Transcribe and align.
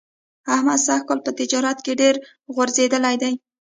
احمد 0.53 0.79
سږ 0.87 1.01
کال 1.07 1.19
په 1.25 1.31
تجارت 1.39 1.77
کې 1.85 1.93
ډېر 2.01 2.15
غورځېدلی 2.53 3.15
دی. 3.21 3.33